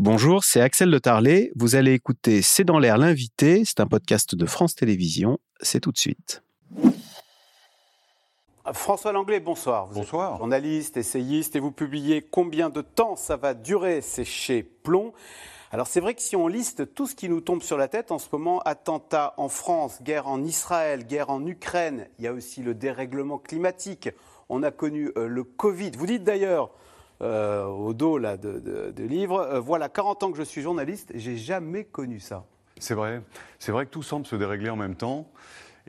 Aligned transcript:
Bonjour, 0.00 0.44
c'est 0.44 0.60
Axel 0.60 0.92
de 0.92 0.98
Tarlet. 0.98 1.50
Vous 1.56 1.74
allez 1.74 1.92
écouter 1.92 2.40
C'est 2.40 2.62
dans 2.62 2.78
l'air 2.78 2.98
l'invité. 2.98 3.64
C'est 3.64 3.80
un 3.80 3.86
podcast 3.88 4.36
de 4.36 4.46
France 4.46 4.76
Télévisions. 4.76 5.38
C'est 5.60 5.80
tout 5.80 5.90
de 5.90 5.98
suite. 5.98 6.44
François 8.72 9.10
Langlais, 9.10 9.40
bonsoir. 9.40 9.88
Vous 9.88 9.94
bonsoir. 9.94 10.34
Êtes 10.34 10.38
journaliste, 10.38 10.96
essayiste 10.96 11.56
et 11.56 11.58
vous 11.58 11.72
publiez 11.72 12.22
Combien 12.22 12.70
de 12.70 12.80
temps 12.80 13.16
ça 13.16 13.36
va 13.36 13.54
durer 13.54 14.00
C'est 14.00 14.24
chez 14.24 14.62
Plomb. 14.62 15.12
Alors 15.72 15.88
c'est 15.88 15.98
vrai 15.98 16.14
que 16.14 16.22
si 16.22 16.36
on 16.36 16.46
liste 16.46 16.94
tout 16.94 17.08
ce 17.08 17.16
qui 17.16 17.28
nous 17.28 17.40
tombe 17.40 17.62
sur 17.62 17.76
la 17.76 17.88
tête 17.88 18.12
en 18.12 18.20
ce 18.20 18.28
moment, 18.30 18.60
attentats 18.60 19.34
en 19.36 19.48
France, 19.48 20.00
guerre 20.04 20.28
en 20.28 20.44
Israël, 20.44 21.08
guerre 21.08 21.30
en 21.30 21.44
Ukraine, 21.44 22.06
il 22.20 22.24
y 22.24 22.28
a 22.28 22.32
aussi 22.32 22.62
le 22.62 22.72
dérèglement 22.72 23.38
climatique, 23.38 24.10
on 24.48 24.62
a 24.62 24.70
connu 24.70 25.10
euh, 25.16 25.26
le 25.26 25.42
Covid. 25.42 25.90
Vous 25.98 26.06
dites 26.06 26.22
d'ailleurs, 26.22 26.70
euh, 27.20 27.64
au 27.64 27.94
dos 27.94 28.18
là, 28.18 28.36
de, 28.36 28.92
livres. 29.02 29.40
Euh, 29.40 29.60
voilà 29.60 29.88
40 29.88 30.22
ans 30.22 30.30
que 30.30 30.38
je 30.38 30.42
suis 30.42 30.62
journaliste, 30.62 31.12
j'ai 31.14 31.36
jamais 31.36 31.84
connu 31.84 32.20
ça. 32.20 32.44
C'est 32.78 32.94
vrai. 32.94 33.22
C'est 33.58 33.72
vrai 33.72 33.86
que 33.86 33.90
tout 33.90 34.02
semble 34.02 34.26
se 34.26 34.36
dérégler 34.36 34.70
en 34.70 34.76
même 34.76 34.94
temps. 34.94 35.28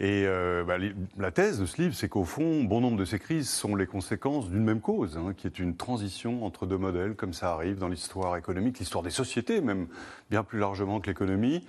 Et 0.01 0.23
euh, 0.25 0.63
bah, 0.63 0.77
la 1.17 1.31
thèse 1.31 1.59
de 1.59 1.65
ce 1.65 1.81
livre, 1.81 1.93
c'est 1.93 2.07
qu'au 2.07 2.23
fond, 2.23 2.63
bon 2.63 2.79
nombre 2.79 2.97
de 2.97 3.03
ces 3.03 3.19
crises 3.19 3.49
sont 3.49 3.75
les 3.75 3.85
conséquences 3.85 4.49
d'une 4.49 4.63
même 4.63 4.79
cause, 4.79 5.17
hein, 5.17 5.33
qui 5.35 5.45
est 5.45 5.59
une 5.59 5.75
transition 5.75 6.45
entre 6.45 6.65
deux 6.65 6.77
modèles, 6.77 7.15
comme 7.15 7.33
ça 7.33 7.51
arrive 7.51 7.77
dans 7.77 7.89
l'histoire 7.89 8.37
économique, 8.37 8.79
l'histoire 8.79 9.03
des 9.03 9.09
sociétés, 9.09 9.59
même 9.59 9.87
bien 10.29 10.43
plus 10.43 10.57
largement 10.57 11.01
que 11.01 11.07
l'économie, 11.07 11.67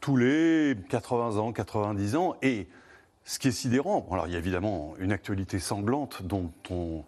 tous 0.00 0.16
les 0.16 0.74
80 0.88 1.36
ans, 1.36 1.52
90 1.52 2.16
ans. 2.16 2.36
Et 2.40 2.66
ce 3.26 3.40
qui 3.40 3.48
est 3.48 3.52
sidérant, 3.52 4.06
alors 4.12 4.28
il 4.28 4.32
y 4.32 4.36
a 4.36 4.38
évidemment 4.38 4.94
une 5.00 5.10
actualité 5.10 5.58
sanglante 5.58 6.22
dont 6.22 6.52
on, 6.70 7.04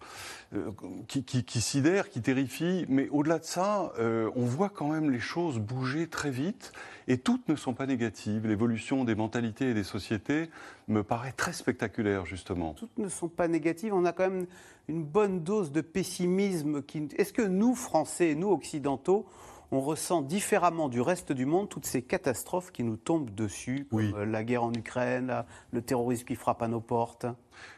euh, 0.53 0.71
qui, 1.07 1.23
qui, 1.23 1.61
sidère, 1.61 2.09
qui 2.09 2.21
terrifie, 2.21 2.85
mais 2.89 3.07
au-delà 3.09 3.39
de 3.39 3.45
ça, 3.45 3.93
euh, 3.99 4.29
on 4.35 4.43
voit 4.43 4.67
quand 4.67 4.89
même 4.89 5.11
les 5.11 5.19
choses 5.19 5.59
bouger 5.59 6.07
très 6.07 6.29
vite 6.29 6.73
et 7.07 7.19
toutes 7.19 7.47
ne 7.47 7.55
sont 7.55 7.73
pas 7.73 7.85
négatives. 7.85 8.45
L'évolution 8.47 9.05
des 9.05 9.15
mentalités 9.15 9.69
et 9.69 9.73
des 9.73 9.85
sociétés 9.85 10.49
me 10.89 11.03
paraît 11.03 11.31
très 11.31 11.53
spectaculaire, 11.53 12.25
justement. 12.25 12.73
Toutes 12.73 12.97
ne 12.97 13.07
sont 13.07 13.29
pas 13.29 13.47
négatives, 13.47 13.93
on 13.93 14.03
a 14.03 14.11
quand 14.11 14.29
même 14.29 14.45
une 14.89 15.03
bonne 15.03 15.41
dose 15.41 15.71
de 15.71 15.81
pessimisme. 15.81 16.81
Qui... 16.83 17.07
Est-ce 17.15 17.31
que 17.31 17.43
nous, 17.43 17.75
Français, 17.75 18.35
nous, 18.35 18.49
Occidentaux, 18.49 19.25
on 19.71 19.81
ressent 19.81 20.21
différemment 20.21 20.89
du 20.89 21.01
reste 21.01 21.31
du 21.31 21.45
monde 21.45 21.69
toutes 21.69 21.85
ces 21.85 22.01
catastrophes 22.01 22.71
qui 22.71 22.83
nous 22.83 22.97
tombent 22.97 23.33
dessus, 23.33 23.87
comme 23.89 24.13
euh, 24.15 24.25
la 24.25 24.43
guerre 24.43 24.63
en 24.63 24.73
Ukraine, 24.73 25.43
le 25.71 25.81
terrorisme 25.81 26.25
qui 26.25 26.35
frappe 26.35 26.61
à 26.61 26.67
nos 26.67 26.81
portes 26.81 27.25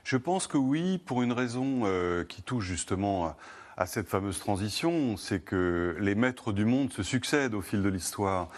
Je 0.03 0.17
pense 0.17 0.47
que 0.47 0.57
oui, 0.57 0.97
pour 0.99 1.21
une 1.21 1.33
raison 1.33 1.81
euh, 1.83 2.23
qui 2.23 2.41
touche 2.41 2.65
justement 2.65 3.35
à, 3.77 3.85
cette 3.85 4.07
fameuse 4.07 4.39
transition, 4.39 5.17
c'est 5.17 5.39
que 5.39 5.97
les 5.99 6.13
maîtres 6.13 6.53
du 6.53 6.65
monde 6.65 6.93
se 6.93 7.01
succèdent 7.01 7.55
au 7.55 7.61
fil 7.61 7.81
de 7.81 7.89
l'histoire. 7.89 8.49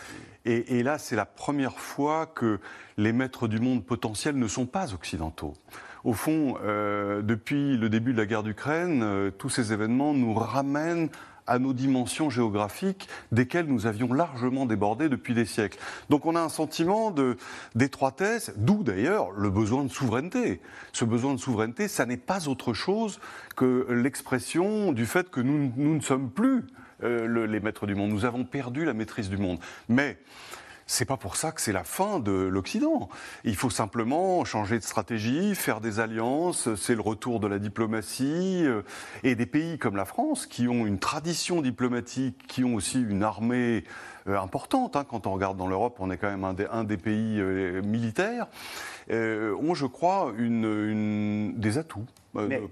Et, 0.44 0.84
là, 0.84 0.98
c'est 0.98 1.16
la 1.16 1.26
première 1.26 1.80
fois 1.80 2.26
que 2.26 2.60
les 2.98 3.14
maîtres 3.14 3.48
du 3.48 3.62
monde 3.62 3.86
potentiels 3.86 4.38
ne 4.38 4.48
sont 4.48 4.66
pas 4.66 4.94
occidentaux. 4.94 5.54
Au 6.04 6.12
fond, 6.12 6.58
euh, 6.62 7.22
depuis 7.22 7.78
le 7.78 7.88
début 7.88 8.12
de 8.12 8.18
la 8.18 8.26
guerre 8.26 8.44
d'Ukraine, 8.44 9.32
tous 9.38 9.48
ces 9.48 9.72
événements 9.72 10.14
nous 10.14 10.34
ramènent 10.34 11.08
à 11.48 11.60
nos 11.60 11.74
dimensions 11.74 12.30
géographiques 12.30 13.08
desquelles 13.32 13.68
nous 13.68 13.86
avions 13.86 14.14
largement 14.14 14.66
débordé 14.66 15.10
depuis 15.10 15.34
des 15.34 15.46
siècles. 15.46 15.78
Donc 16.10 16.26
on 16.26 16.36
a 16.36 16.42
un 16.42 16.50
sentiment 16.50 17.14
d'étroitesse, 17.76 18.54
d'où 18.58 18.84
d'ailleurs 18.84 19.32
le 19.32 19.50
besoin 19.50 19.84
de 19.84 19.90
souveraineté. 19.90 20.62
Ce 20.94 21.06
besoin 21.06 21.34
de 21.34 21.40
souveraineté, 21.40 21.88
ça 21.88 22.06
n'est 22.06 22.18
pas 22.18 22.48
autre 22.48 22.74
chose 22.74 23.20
que 23.56 23.88
l'expression 23.90 24.92
du 24.92 25.06
fait 25.06 25.30
que 25.30 25.42
nous, 25.42 25.72
nous 25.76 25.96
ne 25.96 26.02
sommes 26.02 26.30
plus 26.30 26.66
euh, 27.04 27.48
les 27.48 27.60
maîtres 27.60 27.86
du 27.86 27.96
monde. 27.96 28.12
Nous 28.12 28.26
avons 28.26 28.46
perdu 28.46 28.86
la 28.86 28.94
maîtrise 28.94 29.30
du 29.30 29.38
monde. 29.38 29.60
Mais 29.90 30.18
c'est 30.86 31.06
pas 31.06 31.18
pour 31.18 31.36
ça 31.36 31.52
que 31.52 31.62
c'est 31.62 31.72
la 31.72 31.84
fin 31.84 32.20
de 32.20 32.32
l'Occident. 32.32 33.10
Il 33.44 33.56
faut 33.56 33.70
simplement 33.70 34.44
changer 34.46 34.78
de 34.80 34.84
stratégie, 34.84 35.56
faire 35.56 35.82
des 35.82 36.00
alliances, 36.00 36.74
c'est 36.76 36.96
le 36.96 37.02
retour 37.02 37.40
de 37.40 37.48
la 37.48 37.60
diplomatie. 37.60 38.64
Euh, 38.66 38.82
et 39.24 39.36
des 39.36 39.46
pays 39.46 39.78
comme 39.78 39.96
la 39.96 40.06
France, 40.06 40.46
qui 40.46 40.68
ont 40.68 40.86
une 40.86 41.00
tradition 41.00 41.62
diplomatique, 41.62 42.46
qui 42.48 42.64
ont 42.64 42.76
aussi 42.76 43.02
une 43.02 43.24
armée 43.24 43.84
euh, 44.28 44.40
importante, 44.40 44.96
hein, 44.96 45.06
quand 45.08 45.28
on 45.28 45.34
regarde 45.34 45.58
dans 45.58 45.68
l'Europe, 45.68 45.98
on 46.00 46.12
est 46.12 46.18
quand 46.18 46.30
même 46.30 46.44
un 46.44 46.84
des, 46.84 46.98
pays 46.98 47.40
euh, 47.40 47.82
militaires, 47.82 48.48
ont, 49.10 49.74
je 49.74 49.86
crois, 49.86 50.34
une, 50.38 51.54
des 51.58 51.78
atouts. 51.78 52.06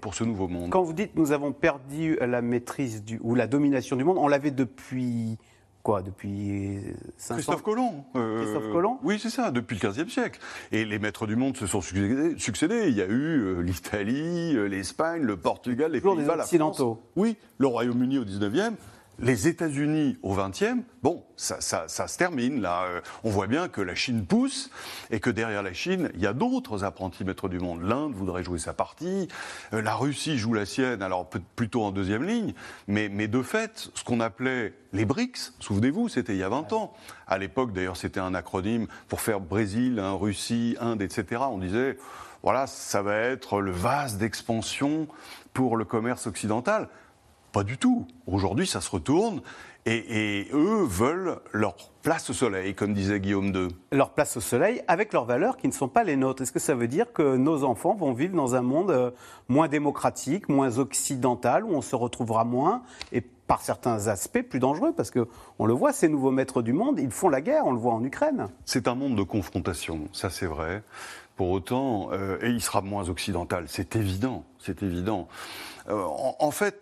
pour 0.00 0.14
ce 0.14 0.24
nouveau 0.24 0.48
monde. 0.48 0.70
Quand 0.70 0.82
vous 0.82 0.92
dites 0.92 1.14
nous 1.16 1.32
avons 1.32 1.52
perdu 1.52 2.18
la 2.20 2.42
maîtrise 2.42 3.04
du, 3.04 3.18
ou 3.22 3.34
la 3.34 3.46
domination 3.46 3.96
du 3.96 4.04
monde, 4.04 4.18
on 4.18 4.28
l'avait 4.28 4.50
depuis 4.50 5.38
quoi, 5.82 6.02
depuis 6.02 6.80
500 7.16 7.34
Christophe 7.34 7.62
Colomb. 7.62 8.04
Euh, 8.16 8.42
Christophe 8.42 8.72
Colomb 8.72 8.98
Oui, 9.02 9.18
c'est 9.18 9.30
ça, 9.30 9.50
depuis 9.50 9.78
le 9.80 9.88
XVe 9.88 10.08
siècle. 10.08 10.40
Et 10.70 10.84
les 10.84 10.98
maîtres 10.98 11.26
du 11.26 11.36
monde 11.36 11.56
se 11.56 11.66
sont 11.66 11.80
succédés. 11.80 12.88
Il 12.88 12.94
y 12.94 13.02
a 13.02 13.06
eu 13.06 13.40
euh, 13.40 13.60
l'Italie, 13.60 14.56
euh, 14.56 14.66
l'Espagne, 14.66 15.22
le 15.22 15.36
Portugal, 15.36 15.92
les 15.92 16.00
Pays-Bas, 16.00 16.36
la 16.36 16.44
France. 16.44 16.82
Oui, 17.16 17.36
le 17.58 17.66
Royaume-Uni 17.66 18.18
au 18.18 18.24
XIXe 18.24 18.72
les 19.18 19.46
États-Unis 19.46 20.16
au 20.22 20.34
XXe, 20.34 20.82
bon, 21.02 21.24
ça, 21.36 21.60
se 21.60 22.18
termine 22.18 22.60
là. 22.60 22.84
Euh, 22.84 23.00
on 23.24 23.30
voit 23.30 23.46
bien 23.46 23.68
que 23.68 23.80
la 23.80 23.94
Chine 23.94 24.24
pousse 24.24 24.70
et 25.10 25.20
que 25.20 25.30
derrière 25.30 25.62
la 25.62 25.72
Chine, 25.72 26.10
il 26.14 26.20
y 26.20 26.26
a 26.26 26.32
d'autres 26.32 26.84
apprentis 26.84 27.24
maîtres 27.24 27.48
du 27.48 27.58
monde. 27.58 27.82
L'Inde 27.82 28.14
voudrait 28.14 28.42
jouer 28.42 28.58
sa 28.58 28.72
partie, 28.72 29.28
euh, 29.72 29.82
la 29.82 29.94
Russie 29.94 30.38
joue 30.38 30.54
la 30.54 30.66
sienne, 30.66 31.02
alors 31.02 31.28
plutôt 31.56 31.82
en 31.82 31.90
deuxième 31.90 32.24
ligne, 32.24 32.54
mais, 32.88 33.08
mais 33.08 33.28
de 33.28 33.42
fait, 33.42 33.90
ce 33.94 34.02
qu'on 34.04 34.20
appelait 34.20 34.74
les 34.92 35.04
BRICS, 35.04 35.54
souvenez-vous, 35.60 36.08
c'était 36.08 36.34
il 36.34 36.38
y 36.38 36.44
a 36.44 36.48
20 36.48 36.72
ans. 36.72 36.92
À 37.26 37.38
l'époque, 37.38 37.72
d'ailleurs, 37.72 37.96
c'était 37.96 38.20
un 38.20 38.34
acronyme 38.34 38.86
pour 39.08 39.20
faire 39.20 39.40
Brésil, 39.40 39.98
hein, 39.98 40.12
Russie, 40.12 40.76
Inde, 40.80 41.02
etc. 41.02 41.42
On 41.50 41.58
disait, 41.58 41.96
voilà, 42.42 42.66
ça 42.66 43.02
va 43.02 43.16
être 43.16 43.60
le 43.60 43.70
vase 43.70 44.16
d'expansion 44.16 45.06
pour 45.52 45.76
le 45.76 45.84
commerce 45.84 46.26
occidental. 46.26 46.88
Pas 47.52 47.64
du 47.64 47.76
tout. 47.76 48.06
Aujourd'hui, 48.26 48.66
ça 48.66 48.80
se 48.80 48.90
retourne 48.90 49.42
et, 49.84 50.48
eux 50.54 50.84
veulent 50.84 51.38
leur 51.52 51.76
place 52.02 52.30
au 52.30 52.32
soleil, 52.32 52.74
comme 52.74 52.94
disait 52.94 53.20
Guillaume 53.20 53.54
II. 53.54 53.68
Leur 53.90 54.14
place 54.14 54.38
au 54.38 54.40
soleil 54.40 54.82
avec 54.88 55.12
leurs 55.12 55.26
valeurs 55.26 55.58
qui 55.58 55.66
ne 55.66 55.72
sont 55.72 55.88
pas 55.88 56.02
les 56.02 56.16
nôtres. 56.16 56.42
Est-ce 56.42 56.52
que 56.52 56.58
ça 56.58 56.74
veut 56.74 56.88
dire 56.88 57.12
que 57.12 57.36
nos 57.36 57.64
enfants 57.64 57.94
vont 57.94 58.14
vivre 58.14 58.34
dans 58.34 58.54
un 58.54 58.62
monde 58.62 58.90
euh, 58.90 59.10
moins 59.48 59.68
démocratique, 59.68 60.48
moins 60.48 60.78
occidental, 60.78 61.64
où 61.64 61.74
on 61.74 61.82
se 61.82 61.94
retrouvera 61.94 62.44
moins 62.44 62.82
et 63.12 63.20
par 63.20 63.60
certains 63.60 64.08
aspects 64.08 64.42
plus 64.42 64.60
dangereux? 64.60 64.94
Parce 64.96 65.10
qu'on 65.10 65.66
le 65.66 65.74
voit, 65.74 65.92
ces 65.92 66.08
nouveaux 66.08 66.30
maîtres 66.30 66.62
du 66.62 66.72
monde, 66.72 66.98
ils 66.98 67.10
font 67.10 67.28
la 67.28 67.42
guerre, 67.42 67.66
on 67.66 67.72
le 67.72 67.78
voit 67.78 67.92
en 67.92 68.02
Ukraine. 68.02 68.48
C'est 68.64 68.88
un 68.88 68.94
monde 68.94 69.16
de 69.16 69.24
confrontation, 69.24 70.08
ça 70.14 70.30
c'est 70.30 70.46
vrai. 70.46 70.82
Pour 71.36 71.50
autant, 71.50 72.10
euh, 72.12 72.38
et 72.40 72.48
il 72.48 72.62
sera 72.62 72.80
moins 72.80 73.10
occidental, 73.10 73.64
c'est 73.66 73.96
évident, 73.96 74.44
c'est 74.58 74.82
évident. 74.82 75.28
Euh, 75.88 76.04
en 76.38 76.50
fait, 76.50 76.78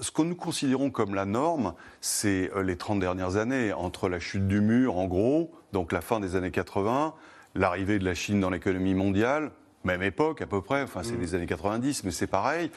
ce 0.00 0.10
que 0.10 0.22
nous 0.22 0.34
considérons 0.34 0.90
comme 0.90 1.14
la 1.14 1.24
norme, 1.24 1.74
c'est 2.00 2.50
euh, 2.54 2.62
les 2.62 2.76
30 2.76 3.00
dernières 3.00 3.36
années, 3.36 3.72
entre 3.72 4.08
la 4.08 4.18
chute 4.20 4.46
du 4.46 4.60
mur, 4.60 4.96
en 4.98 5.06
gros, 5.06 5.52
donc 5.72 5.92
la 5.92 6.00
fin 6.00 6.20
des 6.20 6.36
années 6.36 6.50
80, 6.50 7.14
l'arrivée 7.54 7.98
de 7.98 8.04
la 8.04 8.14
Chine 8.14 8.40
dans 8.40 8.50
l'économie 8.50 8.94
mondiale, 8.94 9.50
même 9.86 10.02
époque 10.02 10.42
à 10.42 10.46
peu 10.46 10.60
près, 10.60 10.82
enfin 10.82 11.02
c'est 11.02 11.16
mm. 11.16 11.20
les 11.20 11.34
années 11.34 11.46
90, 11.46 12.04
mais 12.04 12.10
c'est 12.10 12.26
pareil. 12.26 12.70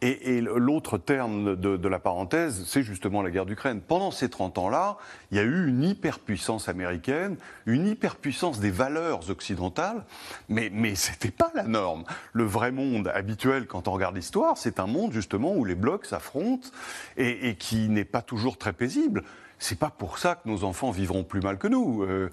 Et, 0.00 0.40
l'autre 0.40 0.96
terme 0.96 1.56
de, 1.56 1.88
la 1.88 1.98
parenthèse, 1.98 2.62
c'est 2.66 2.84
justement 2.84 3.20
la 3.20 3.30
guerre 3.30 3.46
d'Ukraine. 3.46 3.80
Pendant 3.80 4.12
ces 4.12 4.28
30 4.28 4.58
ans-là, 4.58 4.96
il 5.32 5.38
y 5.38 5.40
a 5.40 5.42
eu 5.42 5.66
une 5.66 5.82
hyperpuissance 5.82 6.68
américaine, 6.68 7.36
une 7.66 7.88
hyperpuissance 7.88 8.60
des 8.60 8.70
valeurs 8.70 9.28
occidentales, 9.28 10.04
mais, 10.48 10.70
mais 10.72 10.94
ce 10.94 11.10
n'était 11.10 11.32
pas 11.32 11.50
la 11.56 11.64
norme. 11.64 12.04
Le 12.32 12.44
vrai 12.44 12.70
monde 12.70 13.10
habituel, 13.12 13.66
quand 13.66 13.88
on 13.88 13.92
regarde 13.92 14.14
l'histoire, 14.14 14.56
c'est 14.56 14.78
un 14.78 14.86
monde 14.86 15.12
justement 15.12 15.52
où 15.56 15.64
les 15.64 15.74
blocs 15.74 16.06
s'affrontent 16.06 16.68
et 17.16 17.56
qui 17.56 17.88
n'est 17.88 18.04
pas 18.04 18.22
toujours 18.22 18.56
très 18.56 18.72
paisible 18.72 19.24
c'est 19.58 19.78
pas 19.78 19.90
pour 19.90 20.18
ça 20.18 20.36
que 20.36 20.48
nos 20.48 20.64
enfants 20.64 20.90
vivront 20.90 21.24
plus 21.24 21.40
mal 21.40 21.58
que 21.58 21.68
nous. 21.68 22.02
Euh, 22.02 22.30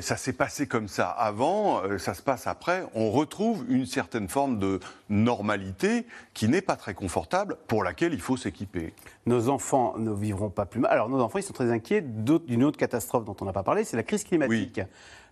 ça 0.00 0.16
s'est 0.16 0.32
passé 0.32 0.66
comme 0.66 0.88
ça 0.88 1.08
avant, 1.08 1.82
euh, 1.82 1.98
ça 1.98 2.14
se 2.14 2.22
passe 2.22 2.46
après. 2.46 2.84
On 2.94 3.10
retrouve 3.10 3.64
une 3.68 3.86
certaine 3.86 4.28
forme 4.28 4.58
de 4.58 4.80
normalité 5.08 6.06
qui 6.34 6.48
n'est 6.48 6.62
pas 6.62 6.76
très 6.76 6.94
confortable, 6.94 7.56
pour 7.66 7.82
laquelle 7.82 8.14
il 8.14 8.20
faut 8.20 8.36
s'équiper. 8.36 8.94
Nos 9.26 9.48
enfants 9.48 9.94
ne 9.98 10.12
vivront 10.12 10.50
pas 10.50 10.66
plus 10.66 10.80
mal. 10.80 10.92
Alors 10.92 11.08
nos 11.08 11.20
enfants, 11.20 11.38
ils 11.38 11.44
sont 11.44 11.52
très 11.52 11.70
inquiets 11.70 12.00
d'une 12.00 12.64
autre 12.64 12.78
catastrophe 12.78 13.24
dont 13.24 13.36
on 13.40 13.44
n'a 13.44 13.52
pas 13.52 13.62
parlé, 13.62 13.84
c'est 13.84 13.96
la 13.96 14.02
crise 14.02 14.24
climatique. 14.24 14.80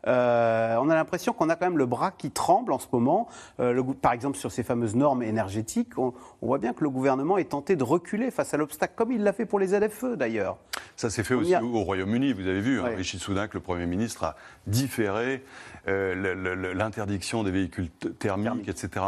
Euh, 0.07 0.77
on 0.81 0.89
a 0.91 0.95
l'impression 0.95 1.33
qu'on 1.33 1.49
a 1.49 1.57
quand 1.57 1.67
même 1.67 1.79
le 1.79 1.87
bras 1.87 2.11
qui 2.11 2.31
tremble 2.31 2.73
en 2.73 2.79
ce 2.79 2.87
moment. 2.93 3.29
Euh, 3.61 3.83
par 4.01 4.13
exemple, 4.13 4.37
sur 4.37 4.53
ces 4.53 4.63
fameuses 4.63 4.95
normes 4.95 5.23
énergétiques, 5.23 5.99
on, 5.99 6.15
voit 6.43 6.59
bien 6.59 6.73
que 6.73 6.85
le 6.85 6.91
gouvernement 6.91 7.39
est 7.39 7.51
tenté 7.51 7.77
de 7.77 7.83
reculer 7.83 8.31
face 8.31 8.55
à 8.55 8.57
l'obstacle, 8.57 8.95
comme 8.97 9.13
il 9.13 9.23
l'a 9.23 9.33
fait 9.33 9.47
pour 9.47 9.59
les 9.59 9.79
LFE 9.79 10.17
d'ailleurs. 10.17 10.59
Ça 10.97 11.11
s'est 11.11 11.25
fait 11.25 11.35
aussi 11.35 11.55
au 11.57 11.81
Royaume-uni, 11.83 12.33
vous 12.33 12.47
avez 12.47 12.61
vu. 12.61 12.81
Hein, 12.81 12.93
Rishi 12.97 13.19
Sunak, 13.19 13.53
le 13.55 13.61
Premier 13.61 13.87
ministre, 13.87 14.25
a 14.25 14.37
différé 14.67 15.43
euh, 15.89 16.75
l'interdiction 16.75 17.45
des 17.45 17.51
véhicules 17.51 17.91
thermiques, 18.19 18.69
etc. 18.69 19.05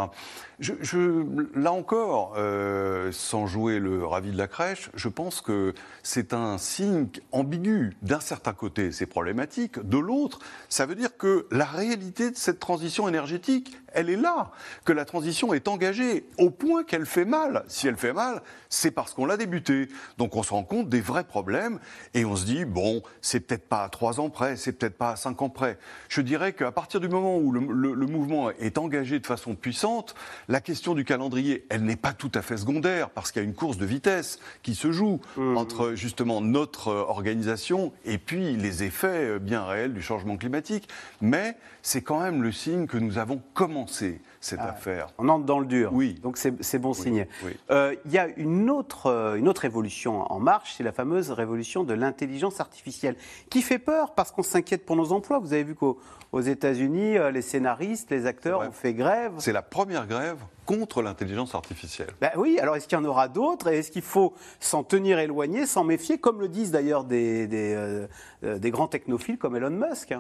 Je, 0.61 1.25
là 1.56 1.73
encore, 1.73 2.35
euh, 2.37 3.11
sans 3.12 3.47
jouer 3.47 3.79
le 3.79 4.05
ravi 4.05 4.33
de 4.33 4.39
la 4.39 4.49
crèche, 4.49 4.91
je 4.94 5.09
pense 5.09 5.41
que 5.41 5.73
c'est 6.03 6.33
un 6.33 6.59
signe 6.59 7.09
ambigu. 7.33 7.97
D'un 8.03 8.21
certain 8.21 8.53
côté, 8.53 8.93
c'est 8.93 9.06
problématique. 9.06 9.79
De 9.81 9.99
l'autre, 9.99 10.41
ça 10.69 10.87
veut 10.88 10.94
dire 10.94 11.17
que 11.17 11.46
la 11.50 11.64
réalité 11.64 12.31
de 12.31 12.37
cette 12.37 12.58
transition 12.58 13.08
énergétique, 13.08 13.76
elle 13.93 14.11
est 14.11 14.17
là. 14.17 14.50
Que 14.85 14.93
la 14.93 15.05
transition 15.05 15.52
est 15.52 15.69
engagée 15.69 16.25
au 16.38 16.50
point 16.50 16.85
qu'elle 16.85 17.06
fait 17.06 17.25
mal. 17.25 17.64
Si 17.69 17.87
elle 17.87 17.96
fait 17.96 18.12
mal, 18.12 18.43
c'est 18.69 18.90
parce 18.90 19.12
qu'on 19.12 19.26
l'a 19.26 19.37
débutée. 19.37 19.88
Donc 20.17 20.37
on 20.37 20.43
se 20.43 20.50
rend 20.50 20.64
compte 20.64 20.88
des 20.88 21.00
vrais 21.00 21.25
problèmes 21.25 21.79
et 22.14 22.25
on 22.25 22.37
se 22.37 22.44
dit, 22.44 22.64
bon, 22.64 23.02
c'est 23.20 23.40
peut-être 23.40 23.69
pas 23.69 23.85
à 23.85 23.88
trois 23.88 24.20
ans 24.20 24.31
près, 24.31 24.56
c'est 24.56 24.73
peut-être 24.73 24.96
pas 24.96 25.11
à 25.11 25.17
cinq 25.17 25.43
ans 25.43 25.49
près. 25.50 25.79
Je 26.08 26.20
dirais 26.20 26.52
qu'à 26.52 26.73
partir 26.73 27.00
du 27.00 27.08
moment 27.08 27.37
où 27.37 27.52
le, 27.52 27.61
le 27.61 28.06
mouvement 28.06 28.50
est 28.50 28.79
engagé 28.79 29.19
de 29.20 29.26
façon 29.26 29.55
puissante, 29.55 30.14
la 30.49 30.61
question 30.61 30.94
du 30.94 31.05
calendrier, 31.05 31.67
elle 31.69 31.84
n'est 31.84 31.96
pas 31.96 32.12
tout 32.12 32.32
à 32.34 32.43
fait 32.43 32.56
secondaire, 32.56 33.11
parce 33.11 33.32
qu'il 33.32 33.43
y 33.43 33.44
a 33.44 33.49
une 33.49 33.55
course 33.55 33.76
de 33.76 33.87
vitesse 33.87 34.38
qui 34.62 34.75
se 34.75 34.93
joue 34.93 35.20
mmh. 35.37 35.56
entre 35.56 35.94
justement 35.94 36.41
notre 36.41 36.88
organisation 36.88 37.93
et 38.05 38.19
puis 38.19 38.56
les 38.56 38.84
effets 38.84 39.38
bien 39.38 39.64
réels 39.64 39.93
du 39.93 40.02
changement 40.02 40.37
climatique. 40.37 40.78
Mais 41.21 41.57
c'est 41.83 42.03
quand 42.03 42.21
même 42.21 42.43
le 42.43 42.53
signe 42.53 42.87
que 42.87 42.99
nous 42.99 43.19
avons 43.19 43.41
commencé 43.55 44.21
cette 44.41 44.61
ah, 44.63 44.71
affaire. 44.71 45.09
On 45.19 45.29
entre 45.29 45.45
dans 45.45 45.59
le 45.59 45.67
dur. 45.67 45.91
Oui. 45.93 46.15
Donc 46.23 46.37
c'est 46.37 46.79
bon 46.79 46.93
signe. 46.93 47.27
Euh, 47.71 47.95
il 48.05 48.13
y 48.13 48.19
a 48.19 48.29
une 48.37 48.71
autre, 48.71 49.07
euh, 49.07 49.35
une 49.37 49.49
autre 49.49 49.63
révolution 49.63 50.31
en 50.31 50.39
marche, 50.39 50.75
c'est 50.77 50.85
la 50.85 50.93
fameuse 50.93 51.31
révolution 51.31 51.85
de 51.85 51.95
l'intelligence 51.95 52.61
artificielle, 52.61 53.17
qui 53.51 53.63
fait 53.63 53.79
peur 53.79 54.15
parce 54.15 54.31
qu'on 54.31 54.43
s'inquiète 54.43 54.87
pour 54.87 54.97
nos 54.97 55.13
emplois. 55.13 55.39
Vous 55.39 55.53
avez 55.53 55.65
vu 55.65 55.75
qu'aux 55.75 55.99
États-Unis, 56.41 57.19
euh, 57.19 57.31
les 57.31 57.43
scénaristes, 57.43 58.11
les 58.11 58.27
acteurs 58.27 58.61
ont 58.61 58.73
fait 58.73 58.95
grève. 58.95 59.33
C'est 59.39 59.53
la 59.53 59.63
première 59.63 60.07
grève 60.07 60.39
contre 60.67 61.03
l'intelligence 61.03 61.55
artificielle. 61.55 62.11
Ben 62.21 62.31
oui, 62.37 62.59
alors 62.61 62.77
est-ce 62.77 62.87
qu'il 62.87 62.99
y 62.99 63.01
en 63.01 63.05
aura 63.05 63.29
d'autres? 63.29 63.69
Et 63.69 63.79
est-ce 63.79 63.91
qu'il 63.91 64.03
faut 64.03 64.35
s'en 64.61 64.85
tenir 64.85 65.19
éloigné, 65.19 65.67
s'en 65.67 65.83
méfier, 65.83 66.19
comme 66.19 66.41
le 66.41 66.49
disent 66.49 66.71
d'ailleurs 66.71 67.05
des, 67.05 67.47
des, 67.47 68.07
des, 68.43 68.71
grands 68.71 68.89
technophiles 68.89 69.39
comme 69.39 69.57
Elon 69.57 69.71
Musk? 69.71 70.15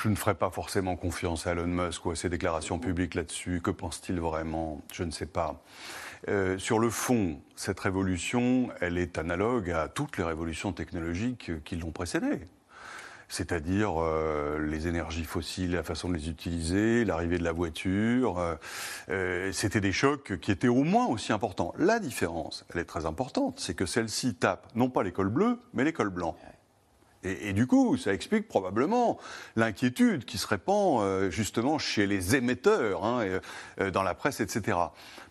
Je 0.00 0.08
ne 0.08 0.14
ferai 0.14 0.34
pas 0.34 0.50
forcément 0.50 0.96
confiance 0.96 1.46
à 1.46 1.52
Elon 1.52 1.66
Musk 1.66 2.06
ou 2.06 2.10
à 2.10 2.16
ses 2.16 2.28
déclarations 2.28 2.78
publiques 2.78 3.14
là-dessus. 3.14 3.60
Que 3.62 3.70
pense-t-il 3.70 4.20
vraiment? 4.20 4.80
Je 4.92 5.04
ne 5.04 5.10
sais 5.10 5.26
pas. 5.26 5.62
Euh, 6.28 6.58
sur 6.58 6.78
le 6.78 6.88
fond, 6.88 7.40
cette 7.56 7.80
révolution, 7.80 8.70
elle 8.80 8.96
est 8.96 9.18
analogue 9.18 9.70
à 9.70 9.88
toutes 9.88 10.18
les 10.18 10.24
révolutions 10.24 10.72
technologiques 10.72 11.62
qui 11.64 11.76
l'ont 11.76 11.90
précédée. 11.90 12.46
C'est-à-dire 13.28 13.94
euh, 13.96 14.58
les 14.58 14.88
énergies 14.88 15.24
fossiles, 15.24 15.72
la 15.72 15.82
façon 15.82 16.08
de 16.08 16.14
les 16.14 16.28
utiliser, 16.28 17.04
l'arrivée 17.04 17.38
de 17.38 17.44
la 17.44 17.52
voiture. 17.52 18.58
Euh, 19.08 19.50
c'était 19.52 19.80
des 19.80 19.92
chocs 19.92 20.38
qui 20.38 20.50
étaient 20.50 20.68
au 20.68 20.84
moins 20.84 21.06
aussi 21.06 21.32
importants. 21.32 21.72
La 21.78 21.98
différence, 21.98 22.66
elle 22.72 22.80
est 22.80 22.84
très 22.84 23.06
importante, 23.06 23.58
c'est 23.58 23.74
que 23.74 23.86
celle-ci 23.86 24.34
tape 24.34 24.68
non 24.74 24.90
pas 24.90 25.02
l'école 25.02 25.28
bleue, 25.28 25.58
mais 25.72 25.82
l'école 25.82 26.10
blanc. 26.10 26.36
Et, 27.24 27.52
du 27.52 27.66
coup, 27.66 27.96
ça 27.96 28.12
explique 28.12 28.48
probablement 28.48 29.18
l'inquiétude 29.54 30.24
qui 30.24 30.38
se 30.38 30.46
répand 30.46 31.02
euh, 31.02 31.30
justement 31.30 31.78
chez 31.78 32.06
les 32.06 32.34
émetteurs, 32.34 33.04
hein, 33.04 33.24
euh, 33.80 33.90
dans 33.90 34.02
la 34.02 34.14
presse, 34.14 34.40
etc. 34.40 34.78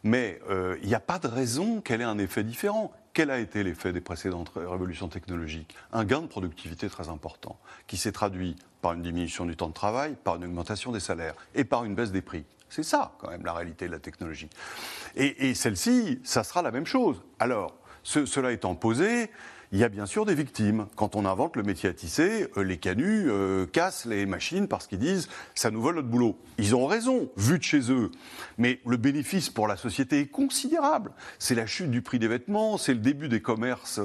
Mais 0.04 0.40
euh, 0.50 0.78
il 0.82 0.88
n'y 0.88 0.96
a 0.96 1.02
pas 1.02 1.20
de 1.20 1.28
raison 1.28 1.82
qu'elle 1.82 2.02
ait 2.02 2.06
un 2.06 2.18
effet 2.18 2.44
différent. 2.44 2.92
Quel 3.14 3.30
a 3.30 3.40
été 3.40 3.64
l'effet 3.64 3.92
des 3.92 4.00
précédentes 4.00 4.52
révolutions 4.56 5.10
technologiques? 5.10 5.76
Un 5.92 6.06
gain 6.06 6.22
de 6.22 6.28
productivité 6.28 6.88
très 6.88 7.10
important, 7.10 7.60
qui 7.88 7.98
s'est 7.98 8.14
traduit 8.14 8.56
par 8.82 8.94
une 8.94 9.02
diminution 9.02 9.46
du 9.46 9.58
temps 9.58 9.68
de 9.68 9.74
travail, 9.74 10.16
par 10.24 10.38
une 10.38 10.46
augmentation 10.46 10.94
des 10.94 11.02
salaires 11.02 11.36
et 11.56 11.66
par 11.66 11.84
une 11.84 11.94
baisse 11.94 12.12
des 12.12 12.22
prix. 12.22 12.46
C'est 12.70 12.84
ça, 12.84 13.12
quand 13.20 13.30
même, 13.30 13.44
la 13.44 13.52
réalité 13.52 13.88
de 13.88 13.92
la 13.92 14.00
technologie. 14.00 14.50
Et, 15.18 15.54
celle-ci, 15.56 16.22
ça 16.24 16.46
sera 16.46 16.62
la 16.62 16.72
même 16.72 16.86
chose. 16.86 17.22
Alors, 17.38 17.76
cela 18.02 18.54
étant 18.54 18.76
posé, 18.76 19.30
il 19.72 19.80
y 19.80 19.84
a 19.84 19.90
bien 19.90 20.06
sûr 20.06 20.26
des 20.26 20.36
victimes. 20.36 20.88
Quand 20.96 21.16
on 21.16 21.26
invente 21.26 21.56
le 21.56 21.64
métier 21.64 21.90
à 21.90 21.94
tisser, 21.94 22.48
euh, 22.58 22.64
les 22.64 22.78
canuts 22.78 23.30
euh, 23.30 23.66
cassent 23.66 24.06
les 24.06 24.26
machines 24.26 24.68
parce 24.68 24.86
qu'ils 24.86 25.00
disent 25.00 25.30
ça 25.56 25.72
nous 25.72 25.82
vole 25.82 25.96
notre 25.96 26.10
boulot. 26.10 26.38
Ils 26.58 26.76
ont 26.76 26.88
raison, 26.88 27.30
vu 27.38 27.58
de 27.58 27.64
chez 27.64 27.92
eux. 27.92 28.12
Mais 28.58 28.82
le 28.86 28.98
bénéfice 28.98 29.50
pour 29.50 29.68
la 29.68 29.78
société 29.78 30.20
est 30.20 30.28
considérable. 30.28 31.12
C'est 31.40 31.56
la 31.56 31.66
chute 31.66 31.90
du 31.90 32.02
prix 32.02 32.20
des 32.20 32.28
vêtements, 32.28 32.78
c'est 32.78 32.94
le 32.94 33.00
début 33.00 33.30
des 33.30 33.42
commerces 33.42 34.02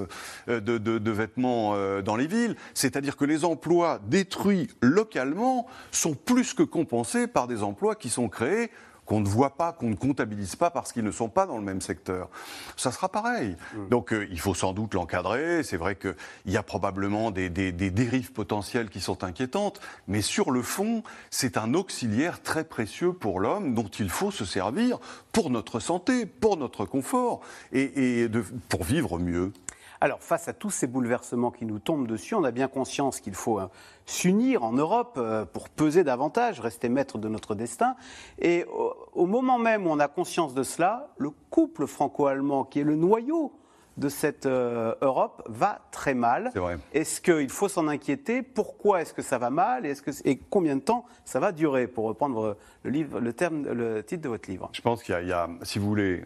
euh, 0.48 0.60
de, 0.60 0.78
de 0.78 1.10
vêtements 1.10 1.76
dans 2.02 2.16
les 2.16 2.26
villes. 2.26 2.56
C'est-à-dire 2.74 3.16
que 3.16 3.24
les 3.24 3.44
emplois 3.44 4.00
détruits 4.06 4.68
localement 4.80 5.66
sont 5.90 6.14
plus 6.14 6.54
que 6.54 6.62
compensés 6.62 7.26
par 7.26 7.48
des 7.48 7.62
emplois 7.62 7.96
qui 7.96 8.08
sont 8.08 8.28
créés 8.28 8.70
qu'on 9.06 9.20
ne 9.20 9.26
voit 9.28 9.56
pas, 9.56 9.72
qu'on 9.72 9.88
ne 9.88 9.94
comptabilise 9.94 10.56
pas 10.56 10.70
parce 10.70 10.92
qu'ils 10.92 11.04
ne 11.04 11.10
sont 11.10 11.28
pas 11.28 11.46
dans 11.46 11.56
le 11.56 11.64
même 11.64 11.80
secteur. 11.80 12.28
Ça 12.76 12.92
sera 12.92 13.08
pareil. 13.08 13.56
Mm. 13.74 13.88
Donc 13.88 14.12
euh, 14.12 14.26
il 14.30 14.40
faut 14.40 14.54
sans 14.54 14.72
doute 14.72 14.94
l'encadrer. 14.94 15.62
C'est 15.62 15.76
vrai 15.76 15.96
qu'il 15.96 16.14
y 16.46 16.56
a 16.56 16.62
probablement 16.62 17.30
des, 17.30 17.48
dérives 17.48 18.32
potentielles 18.32 18.90
qui 18.90 19.00
sont 19.00 19.24
inquiétantes, 19.24 19.80
mais 20.08 20.20
sur 20.20 20.50
le 20.50 20.62
fond, 20.62 21.02
c'est 21.30 21.56
un 21.56 21.74
auxiliaire 21.74 22.42
très 22.42 22.64
précieux 22.64 23.12
pour 23.12 23.40
l'homme 23.40 23.74
dont 23.74 23.88
il 23.88 24.10
faut 24.10 24.30
se 24.30 24.44
servir 24.44 24.98
pour 25.32 25.50
notre 25.50 25.80
santé, 25.80 26.26
pour 26.26 26.56
notre 26.56 26.84
confort 26.84 27.40
et, 27.72 28.28
pour 28.68 28.84
vivre 28.84 29.18
mieux. 29.18 29.52
Alors, 30.00 30.22
face 30.22 30.48
à 30.48 30.52
tous 30.52 30.70
ces 30.70 30.86
bouleversements 30.86 31.50
qui 31.50 31.64
nous 31.64 31.78
tombent 31.78 32.06
dessus, 32.06 32.34
on 32.34 32.44
a 32.44 32.50
bien 32.50 32.68
conscience 32.68 33.20
qu'il 33.20 33.34
faut 33.34 33.58
hein, 33.58 33.70
s'unir 34.04 34.62
en 34.62 34.72
Europe 34.72 35.14
euh, 35.16 35.44
pour 35.44 35.68
peser 35.68 36.04
davantage, 36.04 36.60
rester 36.60 36.88
maître 36.88 37.18
de 37.18 37.28
notre 37.28 37.54
destin. 37.54 37.96
Et 38.38 38.66
au, 39.14 39.26
moment 39.26 39.58
même 39.58 39.86
où 39.86 39.90
on 39.90 39.98
a 39.98 40.08
conscience 40.08 40.54
de 40.54 40.62
cela, 40.62 41.08
le 41.18 41.30
couple 41.50 41.86
franco-allemand, 41.86 42.64
qui 42.64 42.80
est 42.80 42.84
le 42.84 42.96
noyau 42.96 43.52
de 43.96 44.10
cette 44.10 44.44
euh, 44.44 44.94
Europe 45.00 45.42
va 45.46 45.80
très 45.90 46.12
mal. 46.12 46.52
Est-ce 46.92 47.20
qu'il 47.22 47.48
faut 47.48 47.68
s'en 47.68 47.88
inquiéter? 47.88 48.42
Pourquoi 48.42 49.00
est-ce 49.00 49.14
que 49.14 49.22
ça 49.22 49.38
va 49.38 49.48
mal? 49.48 49.86
Et, 49.86 49.94
que, 49.94 50.10
et 50.26 50.36
combien 50.36 50.76
de 50.76 50.82
temps 50.82 51.06
ça 51.24 51.40
va 51.40 51.52
durer? 51.52 51.86
Pour 51.86 52.04
reprendre 52.04 52.58
le, 52.82 52.90
livre, 52.90 53.20
le, 53.20 53.32
terme, 53.32 53.66
le 53.66 54.02
titre 54.02 54.22
de 54.22 54.28
votre 54.28 54.50
livre. 54.50 54.68
Je 54.72 54.82
pense 54.82 55.02
qu'il 55.02 55.26
y, 55.26 55.32
a, 55.32 55.48
si 55.62 55.78
vous 55.78 55.86
voulez, 55.86 56.24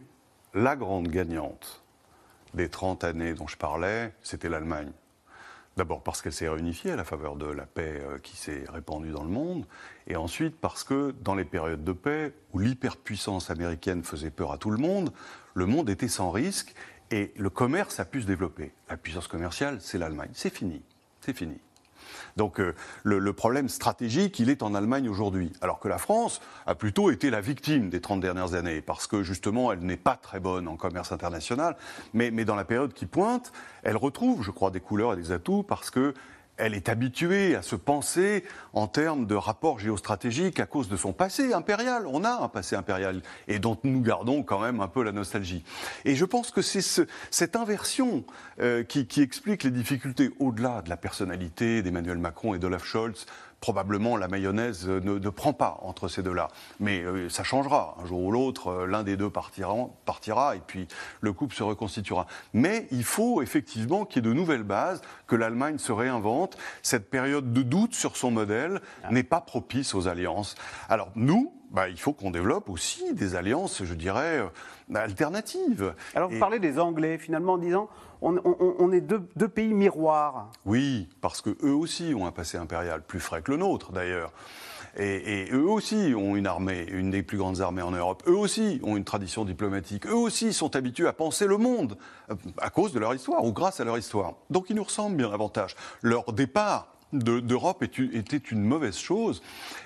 la 0.53 0.75
grande 0.75 1.07
gagnante 1.07 1.80
des 2.55 2.69
30 2.69 3.05
années 3.05 3.35
dont 3.35 3.47
je 3.47 3.57
parlais, 3.57 4.13
c'était 4.23 4.49
l'Allemagne. 4.49 4.91
D'abord 5.77 6.03
parce 6.03 6.21
qu'elle 6.21 6.33
s'est 6.33 6.49
réunifiée 6.49 6.91
à 6.91 6.97
la 6.97 7.05
faveur 7.05 7.37
de 7.37 7.47
la 7.47 7.65
paix 7.65 8.03
euh, 8.03 8.19
qui 8.19 8.37
s'est 8.37 8.65
répandue 8.69 9.13
dans 9.13 9.23
le 9.23 9.31
monde, 9.31 9.67
et 10.09 10.17
ensuite 10.17 10.57
parce 10.57 10.85
que 10.85 11.15
dans 11.23 11.35
les 11.35 11.45
périodes 11.45 11.85
de 11.85 11.93
paix, 11.93 12.35
où 12.53 12.59
l'hyperpuissance 12.59 13.51
américaine 13.51 14.03
faisait 14.03 14.31
peur 14.31 14.53
à 14.53 14.59
tout 14.59 14.71
le 14.71 14.79
monde, 14.79 15.13
le 15.55 15.67
monde 15.67 15.89
était 15.89 16.09
sans 16.09 16.31
risque 16.31 16.75
et 17.11 17.33
le 17.37 17.51
commerce 17.51 18.01
a 18.01 18.05
pu 18.05 18.23
se 18.23 18.27
développer. 18.27 18.73
La 18.89 18.97
puissance 18.97 19.29
commerciale, 19.29 19.79
c'est 19.81 19.99
l'Allemagne. 19.99 20.31
C'est 20.33 20.55
fini. 20.55 20.83
C'est 21.21 21.37
fini. 21.37 21.59
Donc 22.37 22.61
euh, 22.61 22.75
le, 23.03 23.33
problème 23.33 23.69
stratégique, 23.69 24.39
il 24.39 24.51
est 24.51 24.63
en 24.63 24.75
Allemagne 24.75 25.09
aujourd'hui. 25.09 25.53
Alors 25.61 25.79
que 25.79 25.89
la 25.89 25.99
France 25.99 26.41
a 26.67 26.75
plutôt 26.75 27.11
été 27.11 27.31
la 27.31 27.41
victime 27.41 27.91
des 27.91 28.01
30 28.01 28.21
dernières 28.21 28.55
années, 28.55 28.81
parce 28.81 29.07
que 29.07 29.23
justement, 29.23 29.73
elle 29.73 29.81
n'est 29.81 29.97
pas 29.97 30.17
très 30.17 30.41
bonne 30.41 30.69
en 30.69 30.77
commerce 30.77 31.13
international, 31.13 31.77
mais, 32.13 32.31
mais 32.31 32.45
dans 32.45 32.57
la 32.57 32.65
période 32.65 32.93
qui 32.93 33.07
pointe, 33.07 33.53
elle 33.83 33.97
retrouve, 33.97 34.43
je 34.43 34.51
crois, 34.51 34.71
des 34.71 34.81
couleurs 34.81 35.15
et 35.15 35.17
des 35.17 35.33
atouts, 35.33 35.63
parce 35.63 35.91
que 35.91 36.15
elle 36.61 36.75
est 36.75 36.89
habituée 36.89 37.57
à 37.57 37.63
se 37.63 37.75
penser 37.75 38.45
en 38.73 38.87
termes 38.87 39.27
de 39.27 39.35
rapports 39.35 39.79
géostratégiques 39.79 40.61
à 40.61 40.67
cause 40.67 40.89
de 40.89 40.97
son 40.97 41.13
passé 41.13 41.53
impérial. 41.53 42.07
On 42.07 42.25
a 42.25 42.43
un 42.43 42.49
passé 42.49 42.77
impérial 42.77 43.23
et 43.49 43.59
dont 43.59 43.79
nous 43.83 44.03
gardons 44.03 44.43
quand 44.43 44.61
même 44.61 44.81
un 44.81 44.89
peu 44.89 45.03
la 45.03 45.13
nostalgie. 45.13 45.65
Et 46.05 46.15
je 46.15 46.25
pense 46.25 46.51
que 46.51 46.63
c'est 46.63 47.07
cette 47.31 47.57
inversion 47.57 48.25
euh, 48.61 48.85
qui, 48.85 49.07
qui 49.07 49.23
explique 49.23 49.65
les 49.65 49.71
difficultés 49.71 50.31
au-delà 50.39 50.83
de 50.83 50.91
la 50.91 50.97
personnalité 50.97 51.83
d'Emmanuel 51.83 52.19
Macron 52.19 52.55
et 52.55 52.59
d'Olaf 52.59 52.85
Scholz 52.85 53.27
probablement 53.61 54.17
la 54.17 54.29
mayonnaise 54.29 54.89
ne, 54.89 55.29
prend 55.29 55.53
pas 55.53 55.79
entre 55.83 56.09
ces 56.09 56.23
deux-là. 56.23 56.49
Mais 56.81 57.03
euh, 57.03 57.29
ça 57.29 57.45
changera. 57.45 57.97
Un 58.03 58.07
jour 58.07 58.21
ou 58.25 58.33
l'autre, 58.33 58.69
euh, 58.69 58.87
l'un 58.87 59.03
des 59.03 59.17
deux 59.17 59.31
partira, 59.31 59.75
partira 60.05 60.57
et 60.57 60.61
puis 60.67 60.89
le 61.21 61.33
couple 61.33 61.55
se 61.55 61.63
reconstituera. 61.63 62.27
Mais 62.53 62.87
il 62.91 63.05
faut 63.05 63.43
effectivement 63.43 64.05
qu'il 64.05 64.25
y 64.25 64.27
ait 64.27 64.31
de 64.31 64.35
nouvelles 64.35 64.63
bases, 64.63 65.03
que 65.27 65.37
l'Allemagne 65.37 65.79
se 65.79 65.93
réinvente. 65.93 66.57
Cette 66.83 67.11
période 67.11 67.53
de 67.53 67.63
doute 67.63 67.95
sur 67.95 68.17
son 68.17 68.31
modèle 68.31 68.81
ah. 69.05 69.13
n'est 69.13 69.23
pas 69.23 69.41
propice 69.41 69.95
aux 69.95 70.09
alliances. 70.09 70.55
Alors 70.89 71.11
nous, 71.15 71.53
bah, 71.71 71.89
il 71.89 71.99
faut 71.99 72.13
qu'on 72.13 72.31
développe 72.31 72.69
aussi 72.69 73.15
des 73.15 73.37
alliances, 73.37 73.85
je 73.85 73.95
dirais, 73.95 74.41
euh, 74.41 74.95
alternatives. 74.95 75.95
Alors 76.15 76.31
vous 76.31 76.39
parlez 76.39 76.59
des 76.59 76.79
Anglais, 76.81 77.19
finalement, 77.19 77.55
en 77.55 77.59
disant 77.59 77.89
on, 78.23 78.93
est 78.93 79.01
deux, 79.01 79.49
pays 79.49 79.73
miroirs. 79.73 80.51
Oui, 80.67 81.09
parce 81.21 81.41
que 81.41 81.57
eux 81.63 81.75
aussi 81.75 82.15
ont 82.15 82.27
un 82.27 82.33
passé 82.33 82.59
impérial 82.59 83.03
plus 83.03 83.21
frais 83.21 83.43
que 83.43 83.51
le 83.51 83.59
nôtre 83.59 83.93
d'ailleurs. 83.93 84.33
Et, 84.99 85.49
eux 85.53 85.69
aussi 85.69 86.15
ont 86.17 86.35
une 86.35 86.47
armée, 86.47 86.87
une 86.91 87.11
des 87.11 87.23
plus 87.23 87.39
grandes 87.39 87.61
armées 87.61 87.83
en 87.83 87.93
Europe. 87.93 88.25
Eux 88.27 88.37
aussi 88.37 88.81
ont 88.83 88.97
une 88.97 89.05
tradition 89.05 89.45
diplomatique. 89.45 90.07
Eux 90.07 90.15
aussi 90.15 90.53
sont 90.53 90.75
habitués 90.75 91.07
à 91.07 91.13
penser 91.13 91.47
le 91.47 91.59
monde 91.59 91.97
euh, 92.31 92.35
à 92.59 92.71
cause 92.71 92.93
de 92.93 92.99
leur 92.99 93.15
histoire 93.15 93.45
ou 93.45 93.53
grâce 93.53 93.81
à 93.81 93.85
leur 93.85 93.97
histoire. 93.97 94.35
Donc 94.51 94.67
ils 94.69 94.77
nous 94.77 94.85
ressemblent 94.85 95.17
bien 95.17 95.31
davantage. 95.31 95.77
Leur 96.03 96.33
départ 96.33 96.89
d'Europe 97.13 97.83
était 97.83 98.37
une 98.37 98.63
mauvaise 98.63 98.97
chose. 98.97 99.43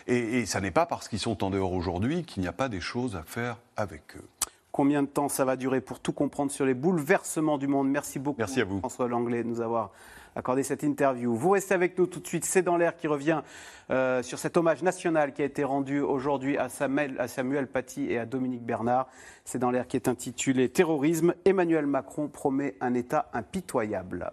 Et, 0.06 0.40
et 0.40 0.46
ça 0.46 0.60
n'est 0.60 0.70
pas 0.70 0.86
parce 0.86 1.08
qu'ils 1.08 1.18
sont 1.18 1.44
en 1.44 1.50
dehors 1.50 1.72
aujourd'hui 1.72 2.24
qu'il 2.24 2.42
n'y 2.42 2.48
a 2.48 2.52
pas 2.52 2.68
des 2.68 2.80
choses 2.80 3.16
à 3.16 3.22
faire 3.22 3.58
avec 3.76 4.16
eux. 4.16 4.28
Combien 4.74 5.04
de 5.04 5.06
temps 5.06 5.28
ça 5.28 5.44
va 5.44 5.54
durer 5.54 5.80
pour 5.80 6.00
tout 6.00 6.12
comprendre 6.12 6.50
sur 6.50 6.66
les 6.66 6.74
bouleversements 6.74 7.58
du 7.58 7.68
monde 7.68 7.88
Merci 7.88 8.18
beaucoup, 8.18 8.40
Merci 8.40 8.60
à 8.60 8.64
vous. 8.64 8.80
François 8.80 9.06
Langlais, 9.06 9.44
de 9.44 9.48
nous 9.48 9.60
avoir 9.60 9.92
accordé 10.34 10.64
cette 10.64 10.82
interview. 10.82 11.32
Vous 11.32 11.50
restez 11.50 11.74
avec 11.74 11.96
nous 11.96 12.08
tout 12.08 12.18
de 12.18 12.26
suite. 12.26 12.44
C'est 12.44 12.62
dans 12.62 12.76
l'air 12.76 12.96
qui 12.96 13.06
revient 13.06 13.42
euh, 13.90 14.20
sur 14.24 14.36
cet 14.40 14.56
hommage 14.56 14.82
national 14.82 15.32
qui 15.32 15.42
a 15.42 15.44
été 15.44 15.62
rendu 15.62 16.00
aujourd'hui 16.00 16.58
à 16.58 16.68
Samuel, 16.68 17.14
à 17.20 17.28
Samuel 17.28 17.68
Paty 17.68 18.10
et 18.10 18.18
à 18.18 18.26
Dominique 18.26 18.64
Bernard. 18.64 19.06
C'est 19.44 19.60
dans 19.60 19.70
l'air 19.70 19.86
qui 19.86 19.94
est 19.94 20.08
intitulé 20.08 20.68
Terrorisme. 20.68 21.34
Emmanuel 21.44 21.86
Macron 21.86 22.26
promet 22.26 22.74
un 22.80 22.94
État 22.94 23.30
impitoyable. 23.32 24.32